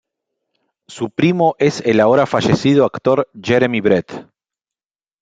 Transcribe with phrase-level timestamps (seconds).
[0.87, 4.27] Su primo es el ahora fallecido actor Jeremy Brett.